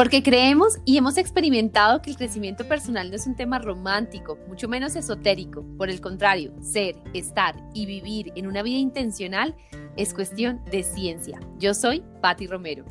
Porque 0.00 0.22
creemos 0.22 0.78
y 0.86 0.96
hemos 0.96 1.18
experimentado 1.18 2.00
que 2.00 2.08
el 2.08 2.16
crecimiento 2.16 2.66
personal 2.66 3.10
no 3.10 3.16
es 3.16 3.26
un 3.26 3.36
tema 3.36 3.58
romántico, 3.58 4.38
mucho 4.48 4.66
menos 4.66 4.96
esotérico. 4.96 5.62
Por 5.76 5.90
el 5.90 6.00
contrario, 6.00 6.54
ser, 6.62 6.96
estar 7.12 7.54
y 7.74 7.84
vivir 7.84 8.32
en 8.34 8.46
una 8.46 8.62
vida 8.62 8.78
intencional 8.78 9.54
es 9.98 10.14
cuestión 10.14 10.64
de 10.70 10.84
ciencia. 10.84 11.38
Yo 11.58 11.74
soy 11.74 12.02
Patti 12.22 12.46
Romero. 12.46 12.86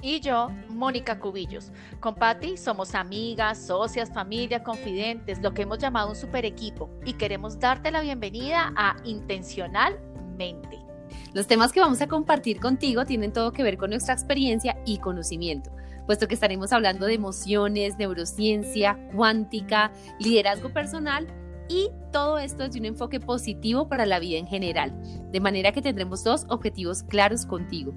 Y 0.00 0.20
yo, 0.20 0.48
Mónica 0.70 1.18
Cubillos. 1.18 1.70
Con 2.00 2.14
Patti 2.14 2.56
somos 2.56 2.94
amigas, 2.94 3.66
socias, 3.66 4.10
familia, 4.10 4.62
confidentes, 4.62 5.42
lo 5.42 5.52
que 5.52 5.64
hemos 5.64 5.80
llamado 5.80 6.08
un 6.08 6.16
super 6.16 6.46
equipo. 6.46 6.88
Y 7.04 7.12
queremos 7.12 7.60
darte 7.60 7.90
la 7.90 8.00
bienvenida 8.00 8.72
a 8.74 8.96
Intencionalmente. 9.04 10.78
Los 11.34 11.46
temas 11.46 11.72
que 11.72 11.80
vamos 11.80 12.00
a 12.00 12.08
compartir 12.08 12.58
contigo 12.58 13.04
tienen 13.04 13.34
todo 13.34 13.52
que 13.52 13.62
ver 13.62 13.76
con 13.76 13.90
nuestra 13.90 14.14
experiencia 14.14 14.78
y 14.86 14.96
conocimiento 14.96 15.70
puesto 16.06 16.28
que 16.28 16.34
estaremos 16.34 16.72
hablando 16.72 17.06
de 17.06 17.14
emociones, 17.14 17.96
neurociencia, 17.98 18.98
cuántica, 19.14 19.92
liderazgo 20.18 20.72
personal 20.72 21.26
y 21.68 21.90
todo 22.12 22.38
esto 22.38 22.62
desde 22.62 22.78
un 22.78 22.86
enfoque 22.86 23.20
positivo 23.20 23.88
para 23.88 24.06
la 24.06 24.18
vida 24.18 24.38
en 24.38 24.46
general, 24.46 24.92
de 25.30 25.40
manera 25.40 25.72
que 25.72 25.82
tendremos 25.82 26.22
dos 26.22 26.46
objetivos 26.48 27.02
claros 27.02 27.46
contigo. 27.46 27.92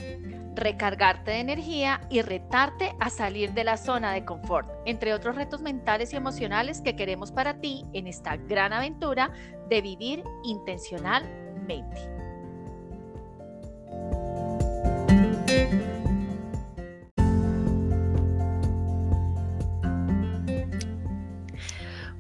Recargarte 0.55 1.31
de 1.31 1.39
energía 1.39 2.02
y 2.09 2.21
retarte 2.21 2.95
a 2.99 3.09
salir 3.09 3.53
de 3.53 3.63
la 3.63 3.77
zona 3.77 4.13
de 4.13 4.25
confort, 4.25 4.69
entre 4.85 5.13
otros 5.13 5.35
retos 5.35 5.61
mentales 5.61 6.13
y 6.13 6.16
emocionales 6.16 6.81
que 6.81 6.95
queremos 6.95 7.31
para 7.31 7.59
ti 7.59 7.85
en 7.94 8.08
esta 8.08 8.38
gran 8.38 8.73
aventura 8.73 9.31
de 9.69 9.81
vivir 9.81 10.23
intencionalmente. 10.44 12.27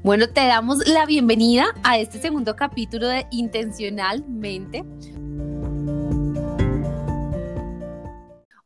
Bueno, 0.07 0.29
te 0.29 0.47
damos 0.47 0.87
la 0.87 1.05
bienvenida 1.05 1.65
a 1.83 1.97
este 1.99 2.21
segundo 2.21 2.55
capítulo 2.55 3.09
de 3.09 3.27
Intencionalmente. 3.29 4.85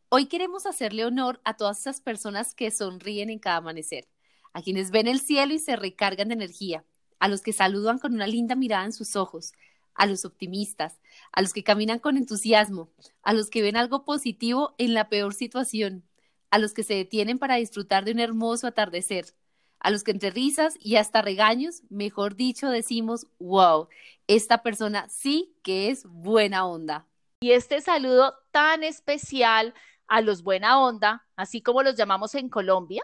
Hoy 0.09 0.27
queremos 0.27 0.67
hacerle 0.67 1.03
honor 1.03 1.41
a 1.43 1.57
todas 1.57 1.79
esas 1.79 1.99
personas 1.99 2.53
que 2.53 2.69
sonríen 2.69 3.31
en 3.31 3.39
cada 3.39 3.55
amanecer, 3.55 4.07
a 4.53 4.61
quienes 4.61 4.91
ven 4.91 5.07
el 5.07 5.19
cielo 5.19 5.55
y 5.55 5.57
se 5.57 5.75
recargan 5.75 6.27
de 6.27 6.35
energía, 6.35 6.85
a 7.17 7.27
los 7.27 7.41
que 7.41 7.53
saludan 7.53 7.97
con 7.97 8.13
una 8.13 8.27
linda 8.27 8.53
mirada 8.53 8.85
en 8.85 8.93
sus 8.93 9.15
ojos, 9.15 9.53
a 9.95 10.05
los 10.05 10.25
optimistas, 10.25 11.01
a 11.31 11.41
los 11.41 11.53
que 11.53 11.63
caminan 11.63 11.97
con 11.97 12.17
entusiasmo, 12.17 12.91
a 13.23 13.33
los 13.33 13.49
que 13.49 13.63
ven 13.63 13.77
algo 13.77 14.05
positivo 14.05 14.75
en 14.77 14.93
la 14.93 15.09
peor 15.09 15.33
situación, 15.33 16.03
a 16.51 16.59
los 16.59 16.75
que 16.75 16.83
se 16.83 16.93
detienen 16.93 17.39
para 17.39 17.55
disfrutar 17.55 18.05
de 18.05 18.11
un 18.11 18.19
hermoso 18.19 18.67
atardecer, 18.67 19.33
a 19.81 19.89
los 19.89 20.03
que 20.03 20.11
entre 20.11 20.29
risas 20.29 20.77
y 20.79 20.95
hasta 20.95 21.21
regaños, 21.21 21.83
mejor 21.89 22.35
dicho, 22.35 22.69
decimos, 22.69 23.27
wow, 23.39 23.87
esta 24.27 24.61
persona 24.63 25.09
sí 25.09 25.55
que 25.63 25.89
es 25.89 26.05
buena 26.05 26.65
onda. 26.65 27.07
Y 27.41 27.51
este 27.51 27.81
saludo 27.81 28.35
tan 28.51 28.83
especial 28.83 29.73
a 30.07 30.21
los 30.21 30.43
buena 30.43 30.79
onda, 30.79 31.25
así 31.35 31.61
como 31.61 31.83
los 31.83 31.95
llamamos 31.95 32.35
en 32.35 32.49
Colombia, 32.49 33.01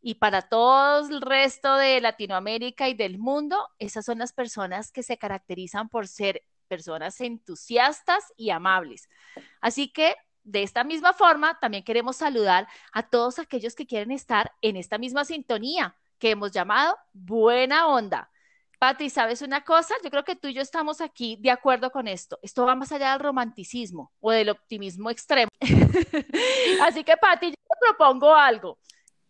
y 0.00 0.14
para 0.16 0.42
todo 0.42 1.08
el 1.08 1.20
resto 1.22 1.76
de 1.76 2.00
Latinoamérica 2.00 2.88
y 2.88 2.94
del 2.94 3.18
mundo, 3.18 3.68
esas 3.78 4.04
son 4.04 4.18
las 4.18 4.32
personas 4.32 4.92
que 4.92 5.02
se 5.02 5.18
caracterizan 5.18 5.88
por 5.88 6.06
ser 6.06 6.44
personas 6.68 7.20
entusiastas 7.20 8.32
y 8.36 8.50
amables. 8.50 9.08
Así 9.60 9.88
que 9.88 10.14
de 10.44 10.62
esta 10.62 10.84
misma 10.84 11.12
forma, 11.12 11.58
también 11.60 11.84
queremos 11.84 12.16
saludar 12.16 12.68
a 12.92 13.08
todos 13.08 13.38
aquellos 13.38 13.74
que 13.74 13.86
quieren 13.86 14.10
estar 14.10 14.52
en 14.62 14.76
esta 14.76 14.96
misma 14.96 15.24
sintonía, 15.24 15.96
que 16.18 16.30
hemos 16.30 16.52
llamado 16.52 16.96
buena 17.12 17.86
onda. 17.86 18.30
Pati, 18.78 19.10
¿sabes 19.10 19.42
una 19.42 19.64
cosa? 19.64 19.94
Yo 20.04 20.10
creo 20.10 20.24
que 20.24 20.36
tú 20.36 20.46
y 20.46 20.54
yo 20.54 20.62
estamos 20.62 21.00
aquí 21.00 21.36
de 21.40 21.50
acuerdo 21.50 21.90
con 21.90 22.06
esto. 22.06 22.38
Esto 22.42 22.64
va 22.64 22.76
más 22.76 22.92
allá 22.92 23.10
del 23.10 23.20
romanticismo 23.20 24.12
o 24.20 24.30
del 24.30 24.50
optimismo 24.50 25.10
extremo. 25.10 25.50
Así 26.82 27.02
que, 27.02 27.16
Pati, 27.16 27.48
yo 27.48 27.54
te 27.54 27.76
propongo 27.80 28.34
algo. 28.34 28.78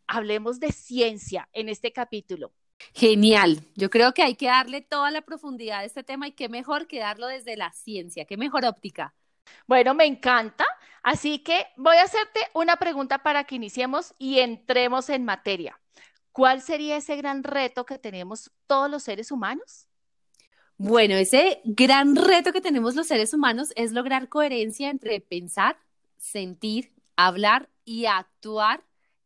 Hablemos 0.06 0.60
de 0.60 0.71
ciencia 0.71 1.49
en 1.53 1.71
este 1.71 1.93
capítulo. 1.93 2.53
Genial. 2.94 3.62
Yo 3.75 3.88
creo 3.88 4.12
que 4.12 4.22
hay 4.22 4.34
que 4.34 4.47
darle 4.47 4.82
toda 4.82 5.10
la 5.10 5.22
profundidad 5.22 5.81
a 5.81 5.84
este 5.84 6.03
tema 6.03 6.28
y 6.28 6.32
qué 6.32 6.49
mejor 6.50 6.87
que 6.87 6.99
darlo 6.99 7.26
desde 7.26 7.56
la 7.56 7.72
ciencia, 7.72 8.26
qué 8.26 8.37
mejor 8.37 8.66
óptica. 8.66 9.15
Bueno, 9.66 9.94
me 9.94 10.05
encanta. 10.05 10.66
Así 11.03 11.38
que 11.38 11.66
voy 11.76 11.97
a 11.97 12.03
hacerte 12.03 12.41
una 12.55 12.76
pregunta 12.76 13.22
para 13.22 13.44
que 13.44 13.55
iniciemos 13.55 14.15
y 14.19 14.41
entremos 14.41 15.09
en 15.09 15.25
materia. 15.25 15.81
¿Cuál 16.38 16.62
sería 16.62 16.97
ese 16.97 17.16
gran 17.16 17.43
reto 17.43 17.84
que 17.84 17.99
tenemos 17.99 18.53
todos 18.69 18.88
los 18.88 19.03
seres 19.03 19.32
humanos? 19.32 19.88
Bueno, 20.76 21.16
ese 21.16 21.60
gran 21.65 22.15
reto 22.15 22.53
que 22.53 22.60
tenemos 22.60 22.94
los 22.94 23.09
seres 23.09 23.34
humanos 23.34 23.72
es 23.75 23.91
lograr 23.91 24.28
coherencia 24.28 24.88
entre 24.88 25.21
pensar, 25.21 25.81
sentir, 26.16 26.93
hablar 27.16 27.71
y 27.84 28.06
actuar 28.06 28.84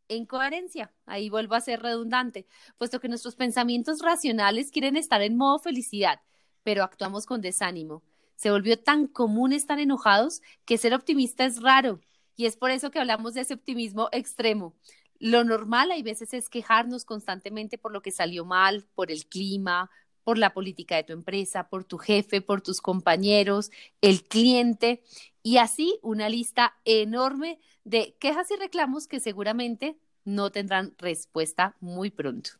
en 0.09 0.25
coherencia. 0.25 0.91
Ahí 1.05 1.29
vuelvo 1.29 1.55
a 1.55 1.61
ser 1.61 1.83
redundante, 1.83 2.47
puesto 2.79 2.99
que 2.99 3.11
nuestros 3.11 3.37
pensamientos 3.37 3.99
racionales 4.01 4.71
quieren 4.71 4.97
estar 4.97 5.21
en 5.21 5.37
modo 5.37 5.59
felicidad, 5.59 6.23
pero 6.63 6.83
actuamos 6.83 7.27
con 7.27 7.43
desánimo. 7.43 8.03
Se 8.37 8.51
volvió 8.51 8.79
tan 8.79 9.07
común 9.07 9.53
estar 9.53 9.79
enojados 9.79 10.41
que 10.65 10.79
ser 10.79 10.95
optimista 10.95 11.45
es 11.45 11.61
raro, 11.61 12.01
y 12.37 12.47
es 12.47 12.57
por 12.57 12.71
eso 12.71 12.91
que 12.91 12.99
hablamos 12.99 13.35
de 13.35 13.43
ese 13.43 13.53
optimismo 13.53 14.09
extremo. 14.13 14.75
Lo 15.23 15.45
normal 15.45 15.93
hay 15.93 16.03
veces 16.03 16.35
es 16.35 16.49
quejarnos 16.49 17.05
constantemente 17.05 17.79
por 17.79 17.93
lo 17.93 18.03
que 18.03 18.11
salió 18.11 18.45
mal, 18.45 18.85
por 18.97 19.13
el 19.13 19.25
clima, 19.27 19.89
por 20.25 20.37
la 20.37 20.53
política 20.53 20.97
de 20.97 21.05
tu 21.05 21.13
empresa, 21.13 21.69
por 21.69 21.85
tu 21.85 21.97
jefe, 21.97 22.41
por 22.41 22.61
tus 22.61 22.81
compañeros, 22.81 23.71
el 24.01 24.25
cliente 24.25 25.05
y 25.41 25.59
así 25.59 25.97
una 26.03 26.29
lista 26.29 26.75
enorme 26.85 27.61
de 27.85 28.17
quejas 28.19 28.51
y 28.51 28.57
reclamos 28.57 29.07
que 29.07 29.21
seguramente 29.21 29.97
no 30.25 30.51
tendrán 30.51 30.93
respuesta 30.99 31.77
muy 31.79 32.11
pronto. 32.11 32.51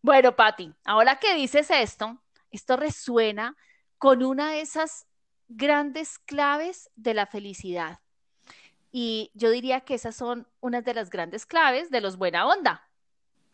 Bueno, 0.00 0.34
Patti, 0.34 0.72
ahora 0.82 1.18
que 1.18 1.34
dices 1.34 1.70
esto, 1.70 2.22
esto 2.50 2.78
resuena 2.78 3.54
con 3.98 4.22
una 4.22 4.50
de 4.50 4.62
esas 4.62 5.06
grandes 5.48 6.18
claves 6.20 6.88
de 6.96 7.12
la 7.12 7.26
felicidad 7.26 8.00
y 8.98 9.30
yo 9.34 9.50
diría 9.50 9.82
que 9.82 9.92
esas 9.92 10.16
son 10.16 10.48
unas 10.60 10.82
de 10.82 10.94
las 10.94 11.10
grandes 11.10 11.44
claves 11.44 11.90
de 11.90 12.00
los 12.00 12.16
buena 12.16 12.46
onda. 12.46 12.88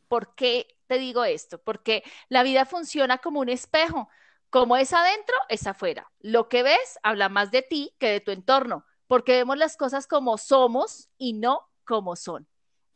¿Por 0.06 0.36
qué 0.36 0.78
te 0.86 0.98
digo 0.98 1.24
esto? 1.24 1.58
Porque 1.60 2.04
la 2.28 2.44
vida 2.44 2.64
funciona 2.64 3.18
como 3.18 3.40
un 3.40 3.48
espejo. 3.48 4.08
Como 4.50 4.76
es 4.76 4.92
adentro, 4.92 5.34
es 5.48 5.66
afuera. 5.66 6.12
Lo 6.20 6.48
que 6.48 6.62
ves 6.62 6.96
habla 7.02 7.28
más 7.28 7.50
de 7.50 7.62
ti 7.62 7.92
que 7.98 8.06
de 8.06 8.20
tu 8.20 8.30
entorno, 8.30 8.86
porque 9.08 9.32
vemos 9.32 9.58
las 9.58 9.76
cosas 9.76 10.06
como 10.06 10.38
somos 10.38 11.08
y 11.18 11.32
no 11.32 11.68
como 11.84 12.14
son. 12.14 12.46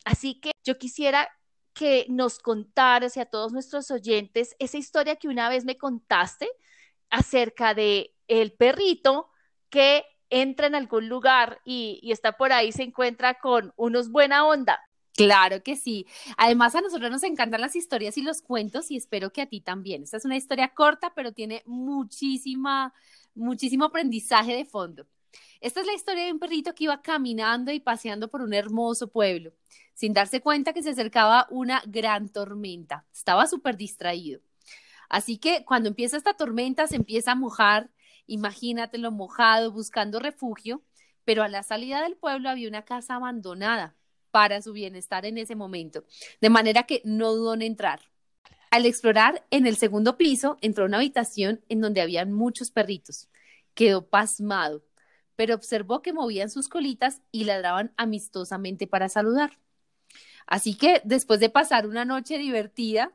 Así 0.04 0.38
que 0.38 0.52
yo 0.62 0.78
quisiera 0.78 1.28
que 1.72 2.06
nos 2.08 2.38
contaras 2.38 3.16
y 3.16 3.20
a 3.20 3.26
todos 3.26 3.52
nuestros 3.52 3.90
oyentes 3.90 4.54
esa 4.60 4.78
historia 4.78 5.16
que 5.16 5.26
una 5.26 5.48
vez 5.48 5.64
me 5.64 5.78
contaste 5.78 6.48
acerca 7.10 7.74
de 7.74 8.14
el 8.28 8.52
perrito 8.52 9.30
que 9.68 10.04
entra 10.30 10.66
en 10.66 10.74
algún 10.74 11.08
lugar 11.08 11.60
y, 11.64 12.00
está 12.10 12.32
por 12.32 12.52
ahí, 12.52 12.72
se 12.72 12.82
encuentra 12.82 13.34
con 13.34 13.72
unos 13.76 14.10
buena 14.10 14.46
onda. 14.46 14.80
Claro 15.14 15.62
que 15.62 15.76
sí. 15.76 16.06
Además, 16.36 16.74
a 16.74 16.82
nosotros 16.82 17.10
nos 17.10 17.22
encantan 17.22 17.60
las 17.60 17.74
historias 17.74 18.18
y 18.18 18.22
los 18.22 18.42
cuentos 18.42 18.90
y 18.90 18.96
espero 18.96 19.32
que 19.32 19.42
a 19.42 19.46
ti 19.46 19.60
también. 19.60 20.02
Esta 20.02 20.18
es 20.18 20.26
una 20.26 20.36
historia 20.36 20.68
corta, 20.74 21.14
pero 21.14 21.32
tiene 21.32 21.62
muchísima, 21.64 22.92
muchísimo 23.34 23.86
aprendizaje 23.86 24.54
de 24.54 24.66
fondo. 24.66 25.06
Esta 25.60 25.80
es 25.80 25.86
la 25.86 25.94
historia 25.94 26.24
de 26.24 26.32
un 26.32 26.38
perrito 26.38 26.74
que 26.74 26.84
iba 26.84 27.00
caminando 27.00 27.72
y 27.72 27.80
paseando 27.80 28.28
por 28.28 28.42
un 28.42 28.52
hermoso 28.52 29.08
pueblo, 29.08 29.52
sin 29.94 30.12
darse 30.12 30.40
cuenta 30.40 30.74
que 30.74 30.82
se 30.82 30.90
acercaba 30.90 31.46
una 31.50 31.82
gran 31.86 32.28
tormenta. 32.28 33.06
Estaba 33.12 33.46
súper 33.46 33.76
distraído. 33.76 34.40
Así 35.08 35.38
que 35.38 35.64
cuando 35.64 35.88
empieza 35.88 36.16
esta 36.16 36.34
tormenta, 36.34 36.86
se 36.86 36.96
empieza 36.96 37.32
a 37.32 37.36
mojar 37.36 37.90
Imagínatelo 38.26 39.10
mojado, 39.10 39.72
buscando 39.72 40.18
refugio, 40.18 40.82
pero 41.24 41.42
a 41.42 41.48
la 41.48 41.62
salida 41.62 42.02
del 42.02 42.16
pueblo 42.16 42.48
había 42.48 42.68
una 42.68 42.84
casa 42.84 43.16
abandonada 43.16 43.94
para 44.30 44.60
su 44.62 44.72
bienestar 44.72 45.24
en 45.24 45.38
ese 45.38 45.56
momento, 45.56 46.04
de 46.40 46.50
manera 46.50 46.84
que 46.84 47.02
no 47.04 47.32
dudó 47.32 47.54
en 47.54 47.62
entrar. 47.62 48.00
Al 48.70 48.84
explorar 48.84 49.46
en 49.50 49.66
el 49.66 49.76
segundo 49.76 50.18
piso, 50.18 50.58
entró 50.60 50.84
a 50.84 50.88
una 50.88 50.98
habitación 50.98 51.64
en 51.68 51.80
donde 51.80 52.00
había 52.00 52.26
muchos 52.26 52.70
perritos. 52.70 53.28
Quedó 53.74 54.06
pasmado, 54.06 54.84
pero 55.36 55.54
observó 55.54 56.02
que 56.02 56.12
movían 56.12 56.50
sus 56.50 56.68
colitas 56.68 57.22
y 57.30 57.44
ladraban 57.44 57.92
amistosamente 57.96 58.86
para 58.86 59.08
saludar. 59.08 59.58
Así 60.46 60.76
que 60.76 61.00
después 61.04 61.40
de 61.40 61.50
pasar 61.50 61.86
una 61.86 62.04
noche 62.04 62.38
divertida, 62.38 63.12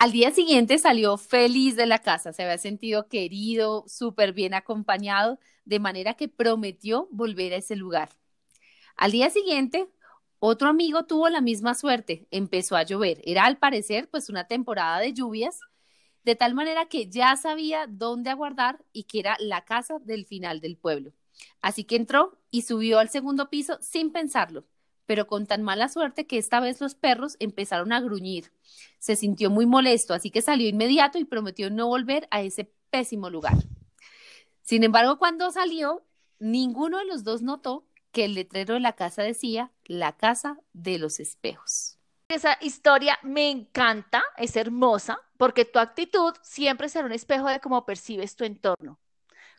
al 0.00 0.12
día 0.12 0.32
siguiente 0.32 0.78
salió 0.78 1.18
feliz 1.18 1.76
de 1.76 1.86
la 1.86 1.98
casa, 2.00 2.32
se 2.32 2.42
había 2.42 2.58
sentido 2.58 3.08
querido, 3.08 3.84
súper 3.86 4.32
bien 4.32 4.54
acompañado, 4.54 5.38
de 5.66 5.78
manera 5.78 6.14
que 6.14 6.28
prometió 6.28 7.08
volver 7.12 7.52
a 7.54 7.58
ese 7.58 7.76
lugar. 7.76 8.10
Al 8.96 9.12
día 9.12 9.30
siguiente, 9.30 9.88
Otro 10.40 10.68
amigo 10.70 11.04
tuvo 11.06 11.30
la 11.30 11.40
misma 11.42 11.74
suerte, 11.74 12.28
empezó 12.32 12.76
a 12.76 12.84
llover. 12.84 13.20
Era 13.24 13.46
al 13.46 13.58
parecer 13.58 14.10
pues 14.10 14.28
una 14.30 14.46
temporada 14.48 14.98
de 15.00 15.14
lluvias, 15.14 15.60
de 16.24 16.36
tal 16.36 16.54
manera 16.54 16.86
que 16.88 17.08
ya 17.10 17.36
sabía 17.36 17.86
dónde 17.88 18.30
aguardar 18.30 18.84
y 18.92 19.04
que 19.04 19.20
era 19.20 19.36
la 19.40 19.64
casa 19.64 19.98
del 20.00 20.26
final 20.26 20.60
del 20.60 20.76
pueblo. 20.78 21.12
Así 21.62 21.84
que 21.84 21.96
entró 21.96 22.38
y 22.50 22.62
subió 22.62 22.98
al 23.00 23.10
segundo 23.10 23.50
piso 23.50 23.78
sin 23.82 24.12
pensarlo, 24.12 24.66
pero 25.10 25.26
con 25.26 25.44
tan 25.44 25.62
mala 25.64 25.88
suerte 25.88 26.28
que 26.28 26.38
esta 26.38 26.60
vez 26.60 26.80
los 26.80 26.94
perros 26.94 27.36
empezaron 27.40 27.92
a 27.92 28.00
gruñir. 28.00 28.52
Se 29.00 29.16
sintió 29.16 29.50
muy 29.50 29.66
molesto, 29.66 30.14
así 30.14 30.30
que 30.30 30.40
salió 30.40 30.68
inmediato 30.68 31.18
y 31.18 31.24
prometió 31.24 31.68
no 31.68 31.88
volver 31.88 32.28
a 32.30 32.42
ese 32.42 32.72
pésimo 32.90 33.28
lugar. 33.28 33.56
Sin 34.62 34.84
embargo, 34.84 35.18
cuando 35.18 35.50
salió, 35.50 36.06
ninguno 36.38 36.98
de 36.98 37.06
los 37.06 37.24
dos 37.24 37.42
notó 37.42 37.88
que 38.12 38.26
el 38.26 38.34
letrero 38.34 38.74
de 38.74 38.78
la 38.78 38.92
casa 38.92 39.24
decía 39.24 39.72
la 39.84 40.16
casa 40.16 40.60
de 40.74 41.00
los 41.00 41.18
espejos. 41.18 41.98
Esa 42.28 42.56
historia 42.60 43.18
me 43.24 43.50
encanta, 43.50 44.22
es 44.36 44.54
hermosa, 44.54 45.18
porque 45.38 45.64
tu 45.64 45.80
actitud 45.80 46.34
siempre 46.40 46.88
será 46.88 47.06
un 47.06 47.12
espejo 47.12 47.48
de 47.48 47.58
cómo 47.58 47.84
percibes 47.84 48.36
tu 48.36 48.44
entorno. 48.44 49.00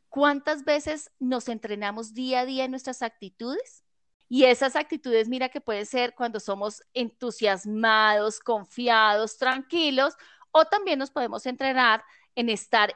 ¿Cuántas 0.07 0.63
veces 0.63 1.11
nos 1.19 1.49
entrenamos 1.49 2.13
día 2.13 2.39
a 2.39 2.45
día 2.45 2.63
en 2.63 2.71
nuestras 2.71 3.01
actitudes? 3.01 3.83
Y 4.33 4.45
esas 4.45 4.77
actitudes, 4.77 5.27
mira 5.27 5.49
que 5.49 5.59
puede 5.59 5.83
ser 5.85 6.15
cuando 6.15 6.39
somos 6.39 6.83
entusiasmados, 6.93 8.39
confiados, 8.39 9.37
tranquilos, 9.37 10.13
o 10.53 10.63
también 10.63 10.99
nos 10.99 11.11
podemos 11.11 11.45
entrenar 11.45 12.01
en 12.33 12.47
estar 12.47 12.95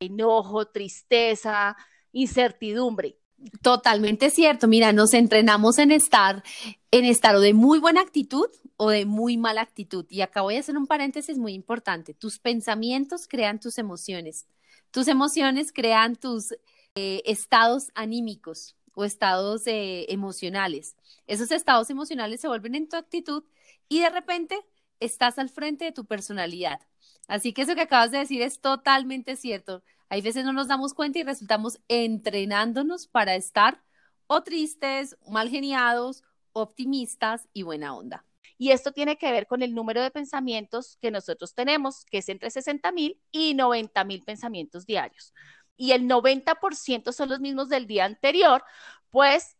enojo, 0.00 0.68
tristeza, 0.68 1.76
incertidumbre. 2.12 3.18
Totalmente 3.60 4.30
cierto. 4.30 4.66
Mira, 4.68 4.94
nos 4.94 5.12
entrenamos 5.12 5.76
en 5.76 5.90
estar, 5.90 6.42
en 6.90 7.04
estar 7.04 7.36
o 7.36 7.40
de 7.40 7.52
muy 7.52 7.78
buena 7.78 8.00
actitud 8.00 8.48
o 8.78 8.88
de 8.88 9.04
muy 9.04 9.36
mala 9.36 9.60
actitud. 9.60 10.06
Y 10.08 10.22
acá 10.22 10.40
voy 10.40 10.56
a 10.56 10.60
hacer 10.60 10.78
un 10.78 10.86
paréntesis 10.86 11.36
muy 11.36 11.52
importante. 11.52 12.14
Tus 12.14 12.38
pensamientos 12.38 13.28
crean 13.28 13.60
tus 13.60 13.76
emociones. 13.76 14.46
Tus 14.90 15.08
emociones 15.08 15.72
crean 15.72 16.16
tus 16.16 16.52
eh, 16.94 17.20
estados 17.26 17.90
anímicos 17.94 18.76
o 18.96 19.04
estados 19.04 19.66
eh, 19.66 20.06
emocionales. 20.08 20.96
Esos 21.26 21.52
estados 21.52 21.90
emocionales 21.90 22.40
se 22.40 22.48
vuelven 22.48 22.74
en 22.74 22.88
tu 22.88 22.96
actitud 22.96 23.44
y 23.88 24.00
de 24.00 24.08
repente 24.10 24.58
estás 25.00 25.38
al 25.38 25.50
frente 25.50 25.84
de 25.84 25.92
tu 25.92 26.06
personalidad. 26.06 26.80
Así 27.28 27.52
que 27.52 27.62
eso 27.62 27.74
que 27.74 27.82
acabas 27.82 28.10
de 28.10 28.18
decir 28.18 28.40
es 28.40 28.60
totalmente 28.60 29.36
cierto. 29.36 29.82
Hay 30.08 30.22
veces 30.22 30.46
no 30.46 30.54
nos 30.54 30.68
damos 30.68 30.94
cuenta 30.94 31.18
y 31.18 31.24
resultamos 31.24 31.78
entrenándonos 31.88 33.06
para 33.06 33.34
estar 33.34 33.82
o 34.28 34.42
tristes, 34.42 35.16
mal 35.28 35.50
geniados, 35.50 36.24
optimistas 36.52 37.48
y 37.52 37.62
buena 37.62 37.94
onda. 37.94 38.24
Y 38.56 38.70
esto 38.70 38.92
tiene 38.92 39.18
que 39.18 39.30
ver 39.30 39.46
con 39.46 39.62
el 39.62 39.74
número 39.74 40.00
de 40.00 40.10
pensamientos 40.10 40.96
que 41.02 41.10
nosotros 41.10 41.54
tenemos, 41.54 42.06
que 42.06 42.18
es 42.18 42.28
entre 42.30 42.50
60 42.50 42.90
mil 42.92 43.20
y 43.30 43.52
90 43.52 44.04
mil 44.04 44.22
pensamientos 44.22 44.86
diarios. 44.86 45.34
Y 45.76 45.92
el 45.92 46.08
90% 46.08 47.12
son 47.12 47.28
los 47.28 47.40
mismos 47.40 47.68
del 47.68 47.86
día 47.86 48.04
anterior, 48.04 48.64
pues 49.10 49.56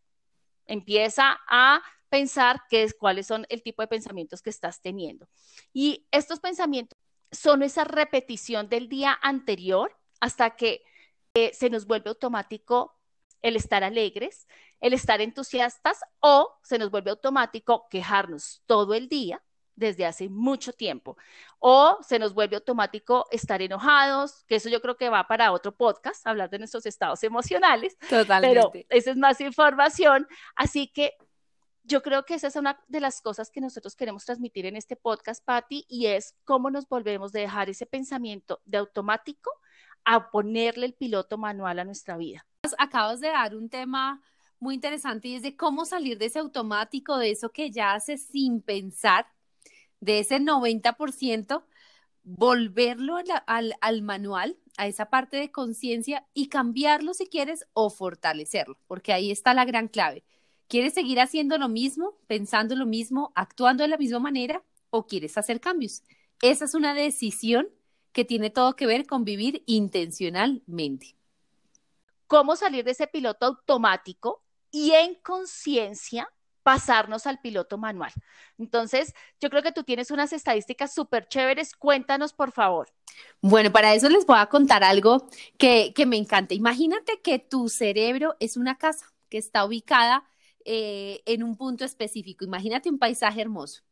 empieza 0.65 1.39
a 1.47 1.81
pensar 2.09 2.61
qué 2.69 2.83
es, 2.83 2.93
cuáles 2.93 3.27
son 3.27 3.45
el 3.49 3.61
tipo 3.61 3.81
de 3.81 3.87
pensamientos 3.87 4.41
que 4.41 4.49
estás 4.49 4.81
teniendo. 4.81 5.27
Y 5.73 6.07
estos 6.11 6.39
pensamientos 6.39 6.97
son 7.31 7.63
esa 7.63 7.83
repetición 7.83 8.69
del 8.69 8.87
día 8.89 9.17
anterior 9.21 9.95
hasta 10.19 10.55
que 10.55 10.83
eh, 11.33 11.51
se 11.53 11.69
nos 11.69 11.85
vuelve 11.85 12.09
automático 12.09 12.95
el 13.41 13.55
estar 13.55 13.83
alegres, 13.83 14.47
el 14.79 14.93
estar 14.93 15.21
entusiastas 15.21 15.99
o 16.19 16.57
se 16.63 16.79
nos 16.79 16.89
vuelve 16.89 17.11
automático 17.11 17.87
quejarnos 17.89 18.63
todo 18.65 18.93
el 18.93 19.07
día 19.09 19.43
desde 19.77 20.05
hace 20.05 20.27
mucho 20.27 20.73
tiempo. 20.73 21.17
O 21.59 21.97
se 22.01 22.19
nos 22.19 22.33
vuelve 22.33 22.57
automático 22.57 23.27
estar 23.31 23.61
enojados, 23.61 24.43
que 24.45 24.55
eso 24.55 24.67
yo 24.67 24.81
creo 24.81 24.97
que 24.97 25.09
va 25.09 25.25
para 25.27 25.53
otro 25.53 25.73
podcast, 25.73 26.27
hablar 26.27 26.49
de 26.49 26.59
nuestros 26.59 26.85
estados 26.85 27.23
emocionales. 27.23 27.97
Totalmente. 28.09 28.59
Pero 28.59 28.85
esa 28.89 29.11
es 29.11 29.17
más 29.17 29.39
información. 29.39 30.27
Así 30.55 30.87
que 30.87 31.13
yo 31.83 32.01
creo 32.01 32.25
que 32.25 32.33
esa 32.33 32.47
es 32.47 32.55
una 32.57 32.83
de 32.87 32.99
las 32.99 33.21
cosas 33.21 33.49
que 33.49 33.61
nosotros 33.61 33.95
queremos 33.95 34.25
transmitir 34.25 34.65
en 34.65 34.75
este 34.75 34.97
podcast, 34.97 35.45
Patti, 35.45 35.85
y 35.87 36.07
es 36.07 36.35
cómo 36.43 36.69
nos 36.69 36.89
volvemos 36.89 37.31
de 37.31 37.41
dejar 37.41 37.69
ese 37.69 37.85
pensamiento 37.85 38.59
de 38.65 38.79
automático 38.79 39.51
a 40.03 40.31
ponerle 40.31 40.87
el 40.87 40.93
piloto 40.93 41.37
manual 41.37 41.79
a 41.79 41.85
nuestra 41.85 42.17
vida. 42.17 42.45
Acabas 42.77 43.21
de 43.21 43.29
dar 43.29 43.55
un 43.55 43.69
tema 43.69 44.21
muy 44.59 44.75
interesante 44.75 45.27
y 45.27 45.35
es 45.35 45.43
de 45.43 45.55
cómo 45.55 45.85
salir 45.85 46.17
de 46.17 46.25
ese 46.25 46.39
automático, 46.39 47.17
de 47.17 47.31
eso 47.31 47.51
que 47.51 47.71
ya 47.71 47.93
haces 47.93 48.25
sin 48.25 48.61
pensar, 48.61 49.27
de 49.99 50.19
ese 50.19 50.39
90%, 50.39 51.63
volverlo 52.23 53.17
al, 53.45 53.75
al 53.79 54.01
manual, 54.01 54.57
a 54.77 54.87
esa 54.87 55.09
parte 55.09 55.37
de 55.37 55.51
conciencia 55.51 56.27
y 56.33 56.49
cambiarlo 56.49 57.13
si 57.13 57.27
quieres 57.27 57.65
o 57.73 57.89
fortalecerlo, 57.89 58.77
porque 58.87 59.13
ahí 59.13 59.31
está 59.31 59.53
la 59.53 59.65
gran 59.65 59.87
clave. 59.87 60.23
¿Quieres 60.67 60.93
seguir 60.93 61.19
haciendo 61.19 61.57
lo 61.57 61.69
mismo, 61.69 62.17
pensando 62.27 62.75
lo 62.75 62.85
mismo, 62.85 63.31
actuando 63.35 63.83
de 63.83 63.89
la 63.89 63.97
misma 63.97 64.19
manera 64.19 64.63
o 64.89 65.07
quieres 65.07 65.37
hacer 65.37 65.61
cambios? 65.61 66.03
Esa 66.41 66.65
es 66.65 66.73
una 66.73 66.93
decisión 66.93 67.69
que 68.11 68.25
tiene 68.25 68.49
todo 68.49 68.75
que 68.75 68.85
ver 68.85 69.05
con 69.05 69.23
vivir 69.23 69.63
intencionalmente. 69.65 71.15
¿Cómo 72.27 72.55
salir 72.55 72.83
de 72.83 72.91
ese 72.91 73.07
piloto 73.07 73.45
automático 73.45 74.43
y 74.69 74.91
en 74.91 75.15
conciencia 75.15 76.29
pasarnos 76.67 77.25
al 77.27 77.39
piloto 77.39 77.77
manual? 77.77 78.11
Entonces, 78.57 79.13
yo 79.39 79.49
creo 79.49 79.63
que 79.63 79.71
tú 79.71 79.83
tienes 79.85 80.11
unas 80.11 80.33
estadísticas 80.33 80.93
súper 80.93 81.29
chéveres. 81.29 81.73
Cuéntanos, 81.73 82.33
por 82.33 82.51
favor. 82.51 82.89
Bueno, 83.41 83.71
para 83.71 83.93
eso 83.93 84.09
les 84.09 84.25
voy 84.25 84.37
a 84.37 84.47
contar 84.47 84.83
algo 84.83 85.29
que, 85.57 85.93
me 86.05 86.17
encanta. 86.17 86.55
Imagínate 86.55 87.21
que 87.21 87.39
tu 87.39 87.69
cerebro 87.69 88.35
es 88.41 88.57
una 88.57 88.77
casa 88.77 89.05
que 89.29 89.37
está 89.37 89.63
ubicada 89.63 90.25
eh, 90.65 91.21
en 91.25 91.41
un 91.41 91.55
punto 91.55 91.85
específico. 91.85 92.43
Imagínate 92.43 92.89
un 92.89 92.99
paisaje 92.99 93.39
hermoso 93.39 93.83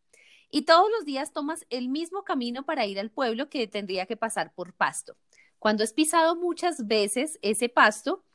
y 0.52 0.64
todos 0.64 0.90
los 0.98 1.06
días 1.06 1.32
tomas 1.32 1.66
el 1.70 1.88
mismo 1.88 2.26
camino 2.26 2.66
para 2.66 2.86
ir 2.86 3.00
al 3.00 3.10
pueblo 3.10 3.48
que 3.48 3.68
tendría 3.68 4.06
que 4.06 4.18
pasar 4.18 4.54
por 4.54 4.74
pasto. 4.74 5.16
Cuando 5.60 5.86
has 5.86 5.94
pisado 5.94 6.36
muchas 6.36 6.88
veces 6.88 7.40
ese 7.42 7.70
pasto, 7.70 8.26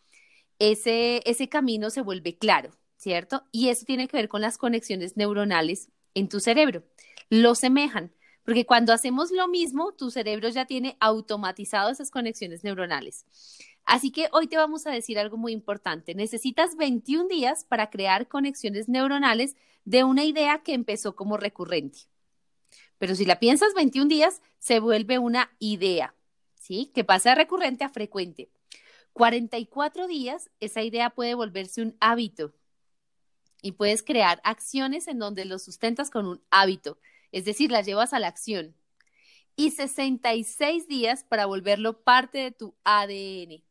ese 0.59 1.49
camino 1.51 1.91
se 1.91 2.01
vuelve 2.01 2.39
claro, 2.39 2.71
¿cierto? 3.01 3.45
Y 3.51 3.71
eso 3.71 3.87
tiene 3.87 4.09
que 4.09 4.19
ver 4.19 4.29
con 4.29 4.43
las 4.43 4.59
conexiones 4.59 5.17
neuronales 5.17 5.89
en 6.15 6.29
tu 6.29 6.39
cerebro. 6.39 6.85
Lo 7.31 7.55
semejan, 7.55 8.13
porque 8.45 8.67
cuando 8.67 8.93
hacemos 8.93 9.31
lo 9.31 9.49
mismo, 9.49 9.93
tu 9.93 10.11
cerebro 10.11 10.51
ya 10.51 10.67
tiene 10.67 10.99
automatizado 11.01 11.89
esas 11.91 12.11
conexiones 12.11 12.63
neuronales. 12.63 13.25
Así 13.87 14.11
que 14.11 14.29
hoy 14.33 14.49
te 14.49 14.59
vamos 14.59 14.87
a 14.87 14.91
decir 14.91 15.19
algo 15.19 15.39
muy 15.39 15.53
importante. 15.53 16.15
Necesitas 16.15 16.77
21 16.77 17.27
días 17.27 17.65
para 17.65 17.89
crear 17.89 18.29
conexiones 18.29 18.87
neuronales 18.87 19.57
de 19.87 20.05
una 20.05 20.25
idea 20.25 20.63
que 20.63 20.75
empezó 20.75 21.17
como 21.17 21.39
recurrente. 21.39 22.01
Pero 22.99 23.15
si 23.15 23.25
la 23.25 23.41
piensas 23.41 23.73
21 23.75 24.09
días, 24.09 24.43
se 24.59 24.79
vuelve 24.79 25.19
una 25.19 25.51
idea, 25.59 26.15
¿sí? 26.55 26.91
Que 26.95 27.03
pasa 27.03 27.31
de 27.31 27.37
recurrente 27.37 27.83
a 27.83 27.89
frecuente. 27.89 28.51
44 29.15 30.07
días, 30.07 30.51
esa 30.61 30.83
idea 30.83 31.09
puede 31.11 31.35
volverse 31.35 31.81
un 31.81 31.97
hábito 31.99 32.53
y 33.63 33.73
puedes 33.73 34.03
crear 34.03 34.41
acciones 34.45 35.09
en 35.09 35.19
donde 35.19 35.45
lo 35.45 35.59
sustentas 35.59 36.11
con 36.11 36.27
un 36.27 36.43
hábito, 36.51 36.99
es 37.33 37.45
decir, 37.45 37.71
la 37.71 37.83
llevas 37.83 38.13
a 38.13 38.19
la 38.19 38.29
acción. 38.29 38.75
Y 39.57 39.73
66 39.73 40.89
días 40.89 41.25
para 41.25 41.47
volverlo 41.47 42.03
parte 42.03 42.39
de 42.39 42.51
tu 42.51 42.75
ADN. 42.85 43.63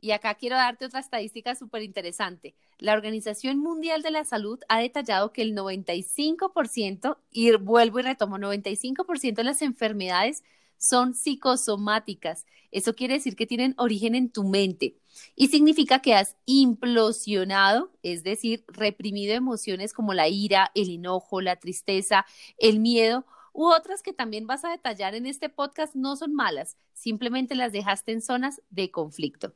Y 0.00 0.10
acá 0.12 0.34
quiero 0.34 0.56
darte 0.56 0.86
otra 0.86 1.00
estadística 1.00 1.54
súper 1.54 1.82
interesante. 1.82 2.54
La 2.78 2.92
Organización 2.92 3.58
Mundial 3.58 4.02
de 4.02 4.10
la 4.10 4.24
Salud 4.24 4.60
ha 4.68 4.78
detallado 4.78 5.32
que 5.32 5.42
el 5.42 5.54
95%, 5.54 7.18
y 7.30 7.52
vuelvo 7.56 7.98
y 7.98 8.02
retomo, 8.02 8.38
95% 8.38 9.34
de 9.34 9.44
las 9.44 9.62
enfermedades 9.62 10.44
son 10.78 11.14
psicosomáticas. 11.14 12.46
Eso 12.70 12.94
quiere 12.94 13.14
decir 13.14 13.36
que 13.36 13.46
tienen 13.46 13.74
origen 13.78 14.14
en 14.14 14.30
tu 14.30 14.44
mente 14.44 14.96
y 15.34 15.48
significa 15.48 16.00
que 16.00 16.14
has 16.14 16.36
implosionado, 16.46 17.90
es 18.02 18.22
decir, 18.22 18.64
reprimido 18.68 19.34
emociones 19.34 19.92
como 19.92 20.14
la 20.14 20.28
ira, 20.28 20.72
el 20.74 20.90
enojo, 20.90 21.40
la 21.40 21.56
tristeza, 21.56 22.26
el 22.58 22.80
miedo 22.80 23.24
u 23.52 23.66
otras 23.66 24.02
que 24.02 24.12
también 24.12 24.46
vas 24.46 24.64
a 24.64 24.70
detallar 24.70 25.14
en 25.14 25.26
este 25.26 25.48
podcast 25.48 25.94
no 25.94 26.16
son 26.16 26.34
malas, 26.34 26.76
simplemente 26.92 27.54
las 27.54 27.72
dejaste 27.72 28.12
en 28.12 28.20
zonas 28.20 28.60
de 28.68 28.90
conflicto. 28.90 29.54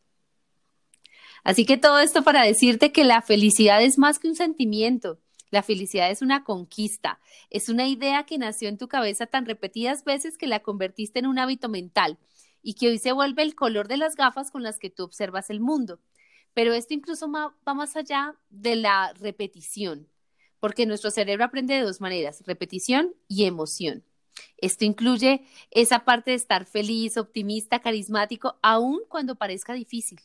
Así 1.44 1.64
que 1.64 1.76
todo 1.76 1.98
esto 2.00 2.22
para 2.22 2.42
decirte 2.44 2.92
que 2.92 3.04
la 3.04 3.22
felicidad 3.22 3.82
es 3.82 3.98
más 3.98 4.18
que 4.18 4.28
un 4.28 4.36
sentimiento. 4.36 5.18
La 5.50 5.62
felicidad 5.62 6.10
es 6.10 6.22
una 6.22 6.44
conquista, 6.44 7.20
es 7.50 7.68
una 7.68 7.88
idea 7.88 8.24
que 8.24 8.38
nació 8.38 8.68
en 8.68 8.78
tu 8.78 8.88
cabeza 8.88 9.26
tan 9.26 9.46
repetidas 9.46 10.04
veces 10.04 10.38
que 10.38 10.46
la 10.46 10.60
convertiste 10.60 11.18
en 11.18 11.26
un 11.26 11.38
hábito 11.38 11.68
mental 11.68 12.18
y 12.62 12.74
que 12.74 12.88
hoy 12.88 12.98
se 12.98 13.12
vuelve 13.12 13.42
el 13.42 13.54
color 13.54 13.88
de 13.88 13.96
las 13.96 14.16
gafas 14.16 14.50
con 14.50 14.62
las 14.62 14.78
que 14.78 14.90
tú 14.90 15.04
observas 15.04 15.50
el 15.50 15.60
mundo. 15.60 16.00
Pero 16.54 16.72
esto 16.74 16.94
incluso 16.94 17.30
va 17.30 17.74
más 17.74 17.96
allá 17.96 18.36
de 18.50 18.76
la 18.76 19.12
repetición. 19.14 20.08
porque 20.60 20.86
nuestro 20.86 21.10
cerebro 21.10 21.44
aprende 21.44 21.74
de 21.74 21.82
dos 21.82 22.00
maneras, 22.00 22.42
repetición 22.46 23.14
y 23.28 23.44
emoción. 23.44 24.04
Esto 24.58 24.84
incluye 24.84 25.44
esa 25.70 26.04
parte 26.04 26.32
de 26.32 26.36
estar 26.36 26.66
feliz, 26.66 27.16
optimista, 27.16 27.80
carismático, 27.80 28.58
aun 28.62 29.00
cuando 29.08 29.36
parezca 29.36 29.72
difícil, 29.72 30.20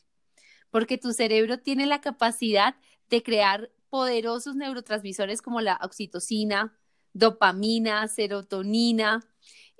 porque 0.70 0.98
tu 0.98 1.12
cerebro 1.12 1.58
tiene 1.60 1.86
la 1.86 2.00
capacidad 2.00 2.76
de 3.10 3.22
crear 3.22 3.70
poderosos 3.96 4.56
neurotransmisores 4.56 5.40
como 5.40 5.62
la 5.62 5.80
oxitocina, 5.82 6.76
dopamina, 7.14 8.06
serotonina, 8.08 9.26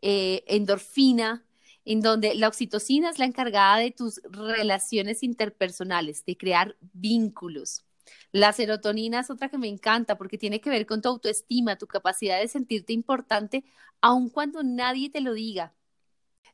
eh, 0.00 0.42
endorfina, 0.46 1.44
en 1.85 2.00
donde 2.00 2.35
la 2.35 2.49
oxitocina 2.49 3.11
es 3.11 3.18
la 3.18 3.26
encargada 3.26 3.76
de 3.76 3.90
tus 3.90 4.23
relaciones 4.30 5.23
interpersonales, 5.23 6.25
de 6.25 6.35
crear 6.38 6.78
vínculos. 6.94 7.85
La 8.32 8.54
serotonina 8.54 9.20
es 9.20 9.28
otra 9.28 9.50
que 9.50 9.58
me 9.58 9.68
encanta 9.68 10.16
porque 10.16 10.38
tiene 10.38 10.62
que 10.62 10.70
ver 10.70 10.87
con 10.87 11.02
tu 11.02 11.11
autoestima, 11.11 11.76
tu 11.76 11.87
capacidad 11.87 12.40
de 12.40 12.49
sentirte 12.49 12.94
importante, 12.94 13.64
aun 14.00 14.30
cuando 14.30 14.62
nadie 14.62 15.11
te 15.11 15.20
lo 15.20 15.35
diga. 15.35 15.75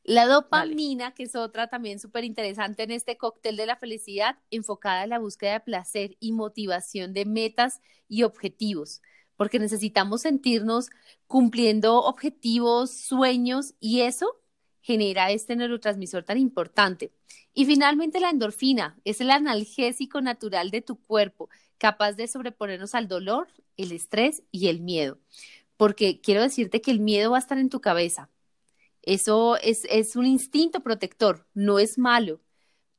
La 0.05 0.27
dopamina, 0.27 1.13
que 1.13 1.23
es 1.23 1.35
otra 1.35 1.67
también 1.67 1.97
súper 1.97 2.25
interesante 2.25 2.83
en 2.83 2.91
este 2.91 3.15
cóctel 3.15 3.55
de 3.55 3.65
la 3.65 3.77
felicidad, 3.77 4.37
enfocada 4.51 5.05
en 5.05 5.11
la 5.11 5.19
búsqueda 5.19 5.53
de 5.53 5.59
placer 5.61 6.17
y 6.19 6.33
motivación 6.33 7.13
de 7.13 7.23
metas 7.23 7.79
y 8.09 8.23
objetivos, 8.23 9.01
porque 9.37 9.59
necesitamos 9.59 10.21
sentirnos 10.21 10.89
cumpliendo 11.25 12.01
objetivos, 12.01 12.91
sueños 12.91 13.75
y 13.79 14.01
eso 14.01 14.27
genera 14.81 15.31
este 15.31 15.55
neurotransmisor 15.55 16.23
tan 16.23 16.37
importante. 16.37 17.13
Y 17.53 17.65
finalmente 17.65 18.19
la 18.19 18.29
endorfina 18.29 18.99
es 19.05 19.21
el 19.21 19.31
analgésico 19.31 20.19
natural 20.19 20.69
de 20.69 20.81
tu 20.81 20.97
cuerpo, 20.97 21.49
capaz 21.77 22.13
de 22.13 22.27
sobreponernos 22.27 22.93
al 22.93 23.07
dolor, 23.07 23.47
el 23.77 23.93
estrés 23.93 24.43
y 24.51 24.67
el 24.67 24.81
miedo. 24.81 25.19
Porque 25.77 26.19
quiero 26.19 26.41
decirte 26.41 26.81
que 26.81 26.91
el 26.91 26.99
miedo 26.99 27.31
va 27.31 27.37
a 27.37 27.39
estar 27.39 27.57
en 27.57 27.69
tu 27.69 27.79
cabeza. 27.79 28.29
Eso 29.03 29.57
es, 29.57 29.85
es 29.89 30.15
un 30.15 30.25
instinto 30.25 30.81
protector, 30.81 31.47
no 31.53 31.79
es 31.79 31.97
malo, 31.97 32.41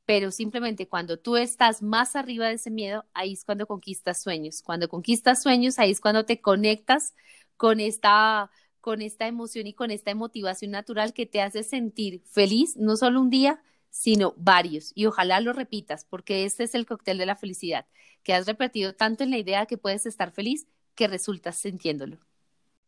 pero 0.05 0.31
simplemente 0.31 0.87
cuando 0.87 1.17
tú 1.19 1.37
estás 1.37 1.81
más 1.81 2.15
arriba 2.15 2.47
de 2.47 2.55
ese 2.55 2.71
miedo, 2.71 3.05
ahí 3.13 3.33
es 3.33 3.43
cuando 3.45 3.67
conquistas 3.67 4.21
sueños. 4.21 4.61
Cuando 4.63 4.87
conquistas 4.89 5.41
sueños, 5.43 5.79
ahí 5.79 5.91
es 5.91 6.01
cuando 6.01 6.25
te 6.25 6.41
conectas 6.41 7.13
con 7.57 7.79
esta 7.79 8.51
con 8.81 9.01
esta 9.01 9.25
emoción 9.27 9.65
y 9.65 9.73
con 9.73 9.89
esta 9.89 10.13
motivación 10.13 10.69
natural 10.71 11.13
que 11.13 11.25
te 11.25 11.41
hace 11.41 11.63
sentir 11.63 12.21
feliz, 12.27 12.77
no 12.77 12.97
solo 12.97 13.19
un 13.19 13.31
día, 13.31 13.63
sino 13.89 14.35
varios. 14.37 14.91
Y 14.93 15.07
ojalá 15.07 15.39
lo 15.39 15.53
repitas, 15.53 16.05
porque 16.05 16.45
este 16.45 16.65
es 16.65 16.75
el 16.75 16.85
cóctel 16.85 17.17
de 17.17 17.25
la 17.25 17.35
felicidad, 17.35 17.87
que 18.23 18.33
has 18.35 18.45
repetido 18.45 18.93
tanto 18.93 19.23
en 19.23 19.31
la 19.31 19.39
idea 19.39 19.65
que 19.65 19.79
puedes 19.79 20.05
estar 20.05 20.31
feliz 20.31 20.67
que 20.93 21.07
resultas 21.07 21.57
sintiéndolo. 21.57 22.19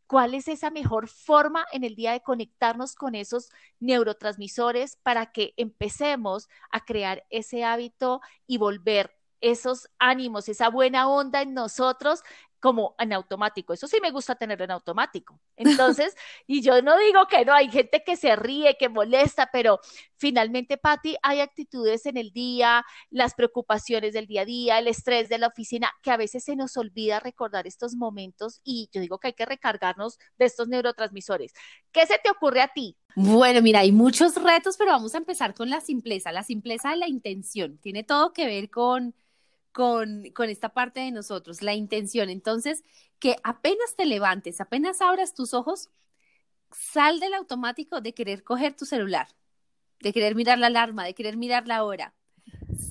¿Cuál 0.07 0.33
es 0.33 0.47
esa 0.47 0.69
mejor 0.71 1.09
forma 1.09 1.65
en 1.73 1.83
el 1.83 1.95
día 1.95 2.13
de 2.13 2.21
conectarnos 2.21 2.95
con 2.95 3.13
esos 3.13 3.49
neurotransmisores 3.79 4.95
para 5.03 5.31
que 5.33 5.53
empecemos 5.57 6.47
a 6.71 6.85
crear 6.85 7.25
ese 7.29 7.65
hábito 7.65 8.21
y 8.47 8.57
volver 8.57 9.13
esos 9.41 9.89
ánimos, 9.99 10.49
esa 10.49 10.69
buena 10.69 11.09
onda 11.09 11.41
en 11.41 11.53
nosotros 11.53 12.23
como 12.59 12.95
en 12.99 13.13
automático. 13.13 13.73
Eso 13.73 13.87
sí 13.87 13.97
me 14.01 14.11
gusta 14.11 14.35
tenerlo 14.35 14.65
en 14.65 14.71
automático. 14.71 15.39
Entonces, 15.55 16.15
y 16.47 16.61
yo 16.61 16.81
no 16.81 16.97
digo 16.97 17.27
que 17.27 17.45
no, 17.45 17.53
hay 17.53 17.69
gente 17.69 18.03
que 18.05 18.15
se 18.15 18.35
ríe, 18.35 18.77
que 18.77 18.89
molesta, 18.89 19.49
pero 19.51 19.79
finalmente, 20.17 20.77
Patti, 20.77 21.15
hay 21.21 21.39
actitudes 21.39 22.05
en 22.05 22.17
el 22.17 22.31
día, 22.31 22.83
las 23.09 23.33
preocupaciones 23.35 24.13
del 24.13 24.27
día 24.27 24.41
a 24.41 24.45
día, 24.45 24.79
el 24.79 24.87
estrés 24.87 25.29
de 25.29 25.37
la 25.37 25.47
oficina, 25.47 25.91
que 26.01 26.11
a 26.11 26.17
veces 26.17 26.43
se 26.43 26.55
nos 26.55 26.77
olvida 26.77 27.19
recordar 27.19 27.67
estos 27.67 27.95
momentos 27.95 28.61
y 28.63 28.89
yo 28.91 29.01
digo 29.01 29.19
que 29.19 29.27
hay 29.27 29.33
que 29.33 29.45
recargarnos 29.45 30.17
de 30.37 30.45
estos 30.45 30.67
neurotransmisores. 30.67 31.53
¿Qué 31.91 32.05
se 32.05 32.19
te 32.19 32.29
ocurre 32.29 32.61
a 32.61 32.69
ti? 32.69 32.97
Bueno, 33.15 33.61
mira, 33.61 33.79
hay 33.79 33.91
muchos 33.91 34.35
retos, 34.35 34.77
pero 34.77 34.91
vamos 34.91 35.15
a 35.15 35.17
empezar 35.17 35.55
con 35.55 35.69
la 35.69 35.81
simpleza, 35.81 36.31
la 36.31 36.43
simpleza 36.43 36.91
de 36.91 36.97
la 36.97 37.07
intención. 37.07 37.79
Tiene 37.79 38.03
todo 38.03 38.31
que 38.31 38.45
ver 38.45 38.69
con 38.69 39.15
con, 39.77 40.49
esta 40.49 40.69
parte 40.69 41.01
de 41.01 41.11
nosotros, 41.11 41.61
la 41.61 41.75
intención. 41.75 42.31
Entonces, 42.31 42.83
que 43.19 43.35
apenas 43.43 43.95
te 43.95 44.07
levantes, 44.07 44.59
apenas 44.59 45.01
abras 45.03 45.35
tus 45.35 45.53
ojos, 45.53 45.91
sal 46.71 47.19
del 47.19 47.35
automático 47.35 48.01
de 48.01 48.15
querer 48.15 48.43
coger 48.43 48.75
tu 48.75 48.87
celular, 48.87 49.27
de 49.99 50.13
querer 50.13 50.33
mirar 50.33 50.57
la 50.57 50.65
alarma, 50.65 51.05
de 51.05 51.13
querer 51.13 51.37
mirar 51.37 51.67
la 51.67 51.83
hora. 51.83 52.15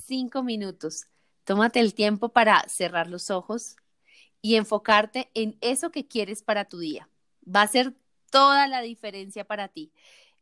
Cinco 0.05 0.43
minutos. 0.43 1.07
Tómate 1.43 1.81
el 1.81 1.93
tiempo 1.93 2.29
para 2.29 2.63
cerrar 2.69 3.09
los 3.09 3.31
ojos 3.31 3.75
y 4.41 4.55
enfocarte 4.55 5.29
en 5.33 5.57
eso 5.59 5.91
que 5.91 6.07
quieres 6.07 6.41
para 6.41 6.69
tu 6.69 6.79
día. 6.79 7.09
Va 7.45 7.63
a 7.63 7.67
ser 7.67 7.97
toda 8.31 8.65
la 8.69 8.79
diferencia 8.79 9.43
para 9.43 9.67
ti 9.67 9.91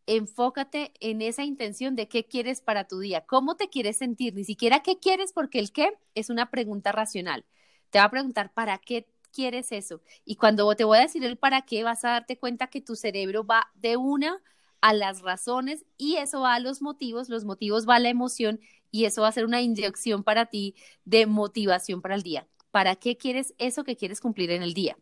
enfócate 0.07 0.93
en 0.99 1.21
esa 1.21 1.43
intención 1.43 1.95
de 1.95 2.07
qué 2.07 2.25
quieres 2.25 2.61
para 2.61 2.87
tu 2.87 2.99
día, 2.99 3.21
cómo 3.25 3.55
te 3.55 3.69
quieres 3.69 3.97
sentir, 3.97 4.33
ni 4.35 4.43
siquiera 4.43 4.81
qué 4.81 4.99
quieres, 4.99 5.33
porque 5.33 5.59
el 5.59 5.71
qué 5.71 5.97
es 6.13 6.29
una 6.29 6.51
pregunta 6.51 6.91
racional. 6.91 7.45
Te 7.89 7.99
va 7.99 8.05
a 8.05 8.11
preguntar, 8.11 8.53
¿para 8.53 8.77
qué 8.77 9.07
quieres 9.31 9.71
eso? 9.71 10.01
Y 10.23 10.35
cuando 10.35 10.73
te 10.75 10.83
voy 10.83 10.97
a 10.97 11.01
decir 11.01 11.23
el 11.23 11.37
para 11.37 11.63
qué, 11.63 11.83
vas 11.83 12.05
a 12.05 12.11
darte 12.11 12.37
cuenta 12.37 12.67
que 12.67 12.81
tu 12.81 12.95
cerebro 12.95 13.45
va 13.45 13.71
de 13.75 13.97
una 13.97 14.41
a 14.81 14.93
las 14.93 15.21
razones 15.21 15.85
y 15.97 16.17
eso 16.17 16.41
va 16.41 16.55
a 16.55 16.59
los 16.59 16.81
motivos, 16.81 17.29
los 17.29 17.45
motivos 17.45 17.87
va 17.87 17.95
a 17.95 17.99
la 17.99 18.09
emoción 18.09 18.59
y 18.91 19.05
eso 19.05 19.23
va 19.23 19.29
a 19.29 19.31
ser 19.31 19.45
una 19.45 19.61
inyección 19.61 20.23
para 20.23 20.45
ti 20.45 20.75
de 21.05 21.25
motivación 21.25 22.01
para 22.01 22.15
el 22.15 22.23
día. 22.23 22.47
¿Para 22.71 22.95
qué 22.95 23.17
quieres 23.17 23.53
eso 23.57 23.83
que 23.83 23.95
quieres 23.95 24.21
cumplir 24.21 24.51
en 24.51 24.61
el 24.61 24.73
día? 24.73 24.97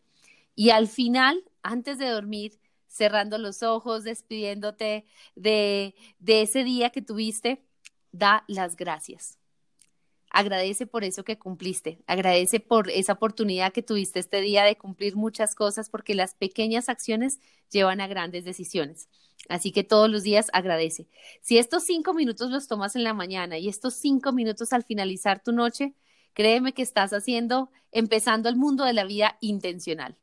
Y 0.55 0.69
al 0.69 0.87
final, 0.87 1.43
antes 1.63 1.97
de 1.97 2.07
dormir, 2.09 2.59
cerrando 2.93 3.37
los 3.39 3.63
ojos, 3.63 4.03
despidiéndote 4.03 5.05
de, 5.35 5.95
ese 6.25 6.63
día 6.63 6.91
que 6.91 7.01
tuviste, 7.01 7.65
da 8.11 8.43
las 8.47 8.75
gracias. 8.75 9.39
Agradece 10.29 10.87
por 10.87 11.03
eso 11.03 11.23
que 11.23 11.37
cumpliste, 11.37 11.99
agradece 12.07 12.59
por 12.59 12.89
esa 12.89 13.13
oportunidad 13.13 13.71
que 13.71 13.83
tuviste 13.83 14.19
este 14.19 14.41
día 14.41 14.63
de 14.63 14.77
cumplir 14.77 15.15
muchas 15.15 15.55
cosas, 15.55 15.89
porque 15.89 16.15
las 16.15 16.35
pequeñas 16.35 16.89
acciones 16.89 17.39
llevan 17.71 18.01
a 18.01 18.07
grandes 18.07 18.45
decisiones. 18.45 19.09
Así 19.49 19.71
que 19.71 19.83
todos 19.83 20.09
los 20.09 20.23
días 20.23 20.49
agradece. 20.53 21.07
Si 21.41 21.57
estos 21.57 21.83
cinco 21.83 22.13
minutos 22.13 22.49
los 22.51 22.67
tomas 22.67 22.95
en 22.95 23.03
la 23.03 23.13
mañana 23.13 23.57
y 23.57 23.69
estos 23.69 23.95
cinco 23.95 24.31
minutos 24.31 24.71
al 24.73 24.83
finalizar 24.83 25.43
tu 25.43 25.51
noche, 25.51 25.93
créeme 26.33 26.73
que 26.73 26.81
estás 26.81 27.11
haciendo, 27.11 27.71
empezando 27.91 28.49
el 28.49 28.55
mundo 28.55 28.85
de 28.85 28.93
la 28.93 29.03
vida 29.03 29.37
intencional. 29.41 30.17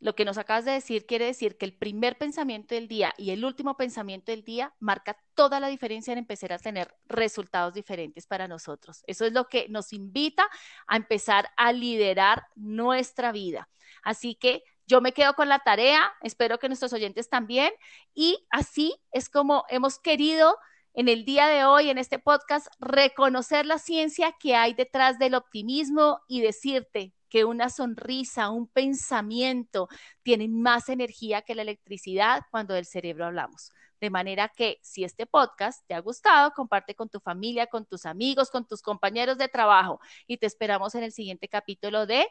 Lo 0.00 0.14
que 0.14 0.24
nos 0.24 0.38
acabas 0.38 0.64
de 0.64 0.72
decir 0.72 1.06
quiere 1.06 1.26
decir 1.26 1.56
que 1.58 1.64
el 1.64 1.76
primer 1.76 2.16
pensamiento 2.18 2.74
del 2.74 2.86
día 2.86 3.14
y 3.16 3.30
el 3.30 3.44
último 3.44 3.76
pensamiento 3.76 4.30
del 4.30 4.44
día 4.44 4.74
marca 4.78 5.18
toda 5.34 5.58
la 5.58 5.68
diferencia 5.68 6.12
en 6.12 6.18
empezar 6.18 6.52
a 6.52 6.58
tener 6.58 6.94
resultados 7.06 7.74
diferentes 7.74 8.26
para 8.26 8.46
nosotros. 8.46 9.02
Eso 9.06 9.24
es 9.24 9.32
lo 9.32 9.48
que 9.48 9.68
nos 9.68 9.92
invita 9.92 10.48
a 10.86 10.96
empezar 10.96 11.48
a 11.56 11.72
liderar 11.72 12.46
nuestra 12.54 13.32
vida. 13.32 13.68
Así 14.02 14.36
que 14.36 14.62
yo 14.86 15.00
me 15.00 15.12
quedo 15.12 15.34
con 15.34 15.48
la 15.48 15.58
tarea, 15.58 16.12
espero 16.22 16.58
que 16.58 16.68
nuestros 16.68 16.92
oyentes 16.92 17.28
también, 17.28 17.72
y 18.14 18.46
así 18.50 18.96
es 19.12 19.28
como 19.28 19.64
hemos 19.68 19.98
querido 19.98 20.56
en 20.94 21.08
el 21.08 21.24
día 21.24 21.46
de 21.46 21.64
hoy, 21.64 21.90
en 21.90 21.98
este 21.98 22.18
podcast, 22.18 22.68
reconocer 22.80 23.66
la 23.66 23.78
ciencia 23.78 24.34
que 24.40 24.56
hay 24.56 24.74
detrás 24.74 25.18
del 25.18 25.34
optimismo 25.34 26.20
y 26.26 26.40
decirte, 26.40 27.12
que 27.28 27.44
una 27.44 27.70
sonrisa, 27.70 28.50
un 28.50 28.66
pensamiento 28.68 29.88
tienen 30.22 30.60
más 30.60 30.88
energía 30.88 31.42
que 31.42 31.54
la 31.54 31.62
electricidad 31.62 32.42
cuando 32.50 32.74
del 32.74 32.86
cerebro 32.86 33.26
hablamos. 33.26 33.70
De 34.00 34.10
manera 34.10 34.48
que 34.48 34.78
si 34.82 35.02
este 35.02 35.26
podcast 35.26 35.84
te 35.88 35.94
ha 35.94 36.00
gustado, 36.00 36.52
comparte 36.52 36.94
con 36.94 37.08
tu 37.08 37.18
familia, 37.18 37.66
con 37.66 37.84
tus 37.84 38.06
amigos, 38.06 38.50
con 38.50 38.66
tus 38.66 38.80
compañeros 38.80 39.38
de 39.38 39.48
trabajo 39.48 40.00
y 40.26 40.36
te 40.36 40.46
esperamos 40.46 40.94
en 40.94 41.02
el 41.02 41.12
siguiente 41.12 41.48
capítulo 41.48 42.06
de 42.06 42.26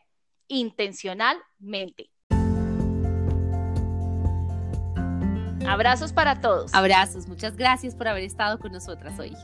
Intencionalmente. 0.47 2.09
Abrazos 5.67 6.13
para 6.13 6.39
todos. 6.39 6.73
Abrazos, 6.73 7.27
muchas 7.27 7.57
gracias 7.57 7.93
por 7.93 8.07
haber 8.07 8.23
estado 8.23 8.57
con 8.57 8.71
nosotras 8.71 9.19
hoy. 9.19 9.35